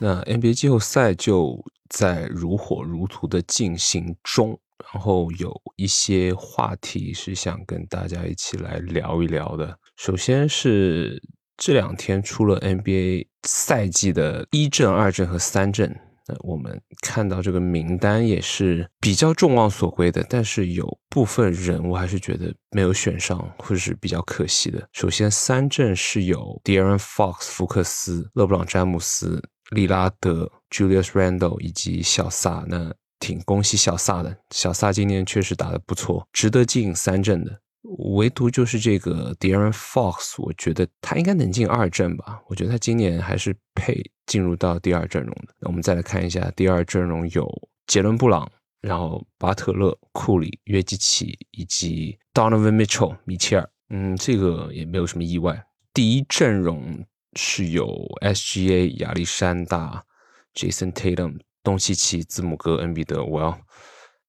[0.00, 4.58] 那 NBA 季后赛就在如火如荼的进行中，
[4.92, 9.78] 然后有一些话题是想跟大家一起来聊一聊的。
[9.96, 11.22] 首先是
[11.58, 15.94] 这两天出了 NBA 赛季的一阵、二阵和三阵。
[16.44, 24.88] 我们看到这个名单也是比较众望所归的，但是有部分人我还是觉得没有选上，或者是比较可惜的。
[24.92, 32.64] 首先，三阵是有 De'Aaron Fox、福克斯、勒布朗詹姆斯、利拉德、Julius Randle 以及小萨。
[32.68, 37.60] 那挺恭喜小萨的，小萨今年确实打得不错，值得进三阵的。
[38.14, 42.40] 唯独就是这个 De'Aaron Fox，我觉得他应该能进二阵吧。
[42.46, 45.54] 我觉得他今年还是配进入到第二阵容的。
[45.58, 47.46] 那我们再来看一下第二阵容，有
[47.86, 48.50] 杰伦布朗，
[48.82, 53.70] 然后巴特勒、库里、约基奇以及 Donovan Mitchell 米切尔。
[53.88, 55.62] 嗯，这个也没有什么意外。
[55.92, 57.04] 第一阵容
[57.36, 57.86] 是有
[58.22, 60.04] SGA 亚历山大、
[60.54, 63.22] Jason Tatum、东契奇、字母哥、恩比德。
[63.22, 63.58] Well，。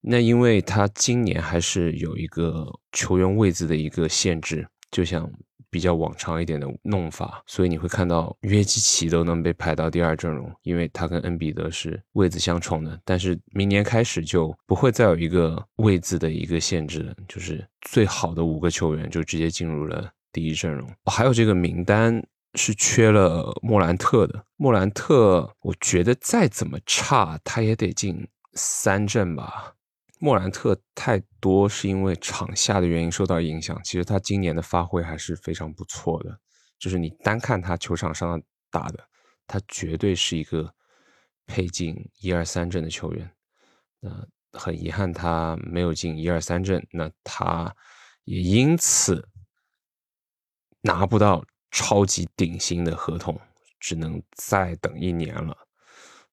[0.00, 5.28] 那因为他今年还是有一个球员位置的一个限制，就像
[5.68, 13.00] 比较往常一点的弄法，所以你会看到约基奇都能被排到第二阵容，因为他跟恩比德是位置相冲的。
[13.04, 20.88] 但是明年开始就不会再有一个位置的一个限制了，就是最好的五个球员就直接进入了第一阵容。
[21.06, 22.24] 还有这个名单
[22.56, 29.74] 是缺了莫兰特的，莫兰特我觉得再怎么差他也得进三阵吧。
[30.18, 36.40] 莫兰特太多是因为场下的原因受到影响，其实他今年的发挥还是非常不错的。
[36.78, 39.06] 就是你单看他球场上打的，
[39.46, 40.74] 他绝对是一个
[41.46, 43.30] 配进一二三阵的球员。
[44.00, 47.76] 那很遗憾他没有进一二三阵，那他
[48.24, 49.28] 也因此
[50.80, 51.44] 拿不到
[51.78, 53.38] 超级顶薪的合同，
[53.78, 55.54] 只能再等一年了。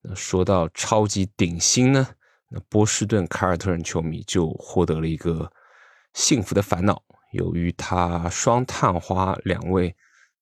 [0.00, 2.06] 那说到超级顶薪呢？
[2.48, 5.52] 那波士顿凯尔特人球迷就获得了一个
[6.14, 7.02] 幸福的烦恼，
[7.32, 9.92] 由于他双探花两位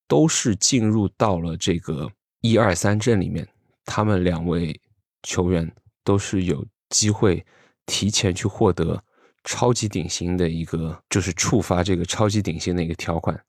[0.07, 2.07] 都是进入到了这个
[2.43, 3.49] 一二三阵里面，
[3.87, 4.79] 他们两位
[5.23, 5.75] 球员
[6.05, 7.43] 都是有机会
[7.87, 9.03] 提前去获得
[9.45, 13.43] 超级顶薪的一个，就是触发这个超级顶薪的一个条款。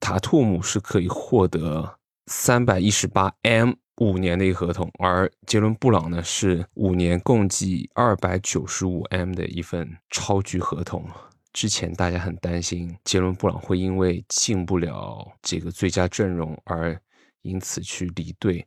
[0.00, 3.72] 塔图姆是可以获得三百一十八 M。
[4.00, 11.04] 五年的一个合同，而杰伦布朗呢是五年共计二百九十五 M 的一份超巨合同。
[11.52, 16.96] 之前大家很担心杰伦布朗会因为进不了这个最佳阵容而
[17.42, 18.64] 因此去离队，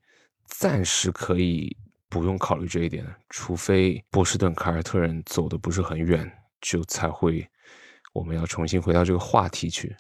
[0.47, 1.77] 暂时可以
[2.09, 7.47] 不用考虑这一点，除非波士顿凯尔特人走的不是很远，就才会
[8.11, 9.95] 我们要重新回到这个话题去。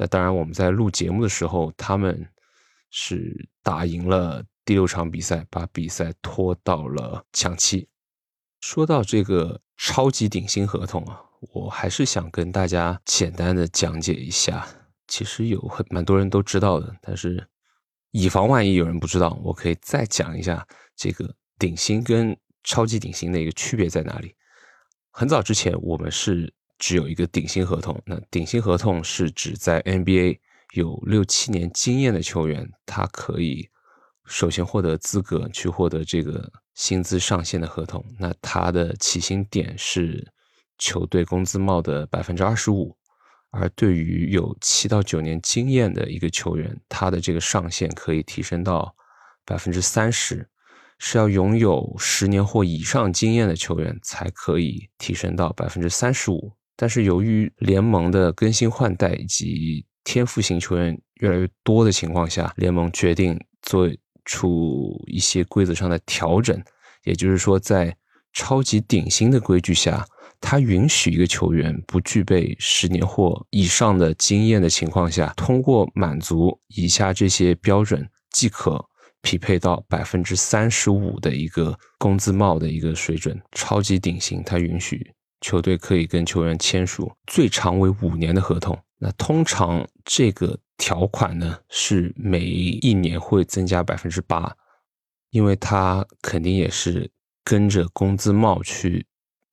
[0.00, 2.26] 那当然，我们在录节目的时候，他们
[2.88, 4.42] 是打赢了。
[4.64, 7.86] 第六场比赛把比赛拖到了抢七。
[8.62, 11.20] 说到这个超级顶薪合同啊，
[11.52, 14.66] 我还是想跟大家简单的讲解一下。
[15.06, 17.46] 其实有很蛮多人都知道的，但是
[18.12, 22.34] 以防万一有人不知道，我可以再讲一下这个顶薪跟
[22.64, 24.34] 超级顶薪的一个区别在哪里。
[25.10, 30.40] 很早之前我们是只有一个顶薪合同，那顶薪合同是指在 NBA
[30.72, 33.70] 有六七年经验的球员，他可以。
[34.26, 40.24] 首先获得资格去获得这个薪资上限的合同，那他的起薪点是
[40.78, 42.96] 球队工资帽的百分之二十五，
[43.50, 48.94] 而对于有七到九年经验的一个球员，他的这个上限可以提升到
[49.44, 50.48] 百分之三十，
[51.00, 56.52] 是要拥有十年或以上经验的球员才可以提升到百分之三十五。
[56.80, 63.86] 但是由于联盟的更新换代以及天赋型球员越来越多的情况下，联盟决定做。
[64.26, 66.62] 出一些规则上的调整，
[67.04, 67.96] 也就是说，在
[68.32, 70.06] 超级顶薪的规矩下，
[70.40, 78.84] 他允许一个球员不具备十年或以上的经验的情况下，通过满足以下这些标准，即可
[79.22, 83.40] 匹配到百分之三十五的一个工资帽的一个水准。
[83.52, 85.10] 超级顶薪，他允许
[85.40, 88.78] 球队可以跟球员签署最长为五年的合同。
[88.98, 90.58] 那通常这个。
[90.82, 94.50] 条款呢是每一年会增加百分之八，
[95.28, 97.10] 因为他肯定也是
[97.44, 99.04] 跟着工资帽去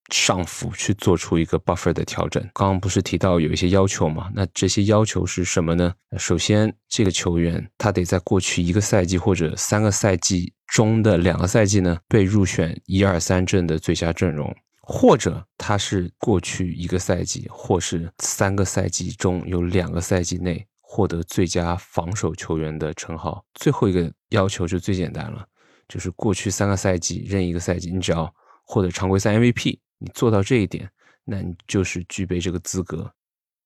[0.10, 2.42] 上浮去做出一个 buffer 的调整。
[2.54, 4.32] 刚刚不是提到有一些要求吗？
[4.34, 5.94] 那这些要求是什么呢？
[6.18, 14.56] 首先，这个球员他得在过去一个赛季或者三个赛季中的两个赛季呢被入选一二三阵的最佳阵容，
[14.88, 20.66] 或者他是过去一个赛季或是三个赛季中有两个赛季内。
[20.90, 23.44] 获得最佳防守球员的称号。
[23.56, 25.46] 最后一个要求就最简单了，
[25.86, 30.90] 就是过去三个赛季任意一个赛季，你只要获得常规赛 MVP，你做到这一点，
[31.26, 33.12] 那你就是具备这个资格。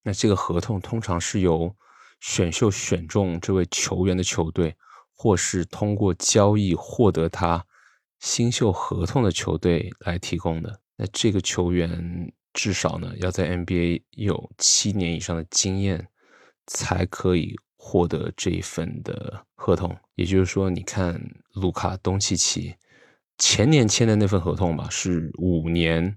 [0.01, 1.73] 那这个合同通常是由
[2.19, 4.75] 选秀选中这位球员的球队，
[5.15, 7.63] 或是通过交易获得他
[8.19, 10.81] 新秀合同的球队来提供的。
[11.01, 16.07] 那这个球员至少呢要在 NBA 有七年以上的经验，
[16.67, 19.97] 才可以获得这一份的合同。
[20.13, 21.19] 也就是说，你看
[21.53, 22.75] 卢卡东契奇
[23.39, 26.15] 前年签的那份合同吧，是五年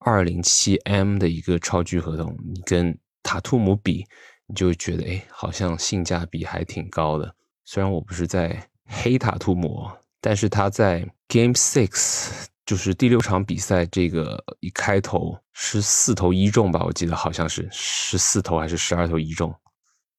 [0.00, 4.04] 二零七 M 的一个超巨合同，你跟塔图姆比。
[4.52, 7.32] 你就觉得，哎，好像性价比还挺高的。
[7.64, 9.88] 虽然我不是在黑塔图姆，
[10.20, 19.52] 但是他在 Game Six，就是第六场比赛，这个一开头是四投一中吧，我记得好像是十四投还是十二投一中，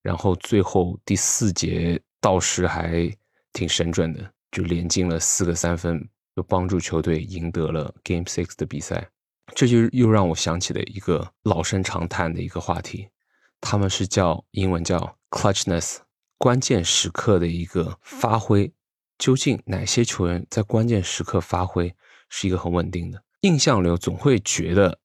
[0.02, 3.10] 然后最后第四节倒时还
[3.54, 9.08] 挺神准的，就连进了四个三分，又帮助球队赢得了 Game Six 的比赛。
[9.56, 13.08] 这就又让我想起了一个老生常谈的一个话题。
[13.62, 16.00] 他们是叫英文叫 clutchness，
[16.38, 18.74] 关键时刻的一个发挥。
[19.18, 21.96] 究竟哪些球员在关键时刻发挥
[22.32, 23.22] 是一个很稳定的？
[23.42, 24.98] 印象流总会觉得，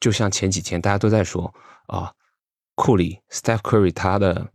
[0.00, 1.52] 就像前几天大家都在说
[1.88, 2.12] 啊，
[2.74, 4.50] 库里 Steph Curry 他的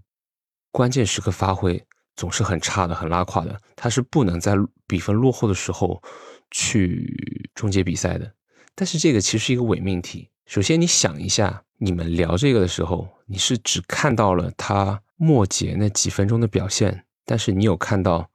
[0.72, 1.86] 关键时刻发挥
[2.16, 3.60] 总是很差的，很拉胯的。
[3.76, 4.56] 他是不能在
[4.88, 6.02] 比分落后的时候
[6.50, 8.34] 去终结比赛的。
[8.74, 10.32] 但是这个其实是一个伪命题。
[10.46, 18.30] 首先，你想一下，你们聊这个的时候，你是只看到了他末节那几分钟的表现，但是你有看到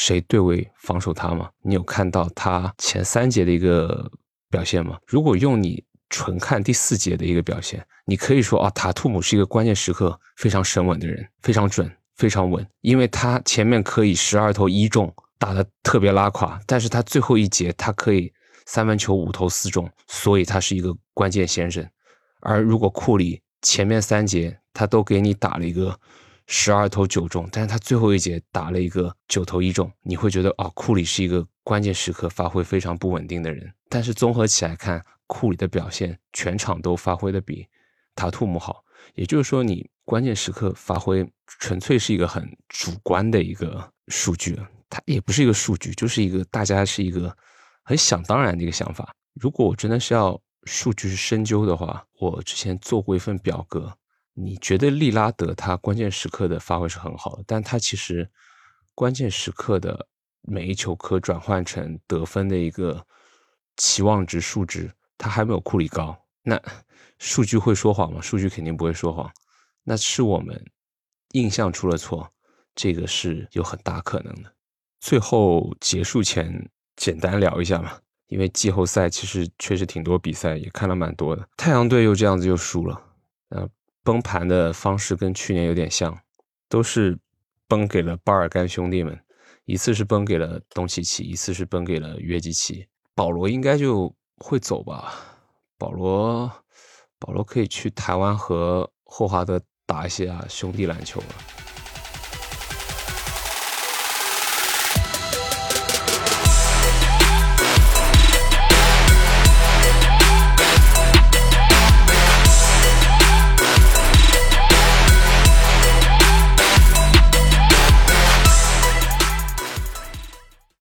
[0.00, 1.50] 谁对位防守他吗？
[1.60, 4.10] 你有看到他前三节的一个
[4.48, 4.98] 表现吗？
[5.06, 18.32] 如果用你纯看第四节的一个表现，你可以说啊，塔图姆是一个关键时刻非常神稳的人，非常准，非常稳，因为他前面可以十二投一中，打的特别拉垮，但是他最后一节他可以。
[18.66, 21.84] 三分球五投四中，所以他是一个关键先生。
[22.40, 25.98] 而如果库里前面三节他都给你打了一个
[26.52, 33.72] 十二投九中，但是他最后一节打了一个九投一中，你会觉得啊，库里是一个关键时刻发挥非常不稳定的人。
[33.88, 37.64] 但是综合起来看，库里的表现全场都发挥的比
[38.16, 38.84] 塔图姆好。
[39.14, 44.58] 也就是说，你关键时刻发挥纯粹是一个很主观的一个数据，
[44.88, 47.36] 它也不是一个数据，就是一个大家是一个。
[47.82, 49.12] 很想当然的一个想法。
[49.34, 53.92] 如果我真的是要数据去深究的话，我之前做过一份表格。
[54.42, 58.28] 你觉得利拉德他关键时刻的发挥是很好的，但他其实
[58.94, 60.06] 关键时刻的
[60.42, 63.06] 每一球可转换成得分的一个
[63.76, 66.16] 期望值数值，他还没有库里高。
[66.42, 66.60] 那
[67.18, 68.20] 数据会说谎吗？
[68.20, 69.30] 数据肯定不会说谎。
[69.84, 70.64] 那是我们
[71.32, 72.32] 印象出了错，
[72.74, 74.52] 这个是有很大可能的。
[75.00, 76.70] 最后结束前。
[76.96, 81.48] 简单聊一下嘛，因为季后赛其实确实挺多比赛，也看了蛮多的。
[81.56, 83.02] 太阳队又这样子又输了，
[83.48, 83.66] 呃，
[84.10, 86.18] 崩盘的方式跟去年有点像，
[86.68, 87.16] 都是
[87.68, 89.16] 崩给了巴尔干兄弟们，
[89.66, 92.88] 一次是崩给了东契奇，一次是崩给了约基奇。
[93.14, 95.14] 保罗应该就会走吧？
[95.78, 96.50] 保罗，
[97.20, 101.69] 保罗可以去台湾和霍华德打一些啊兄弟篮球了。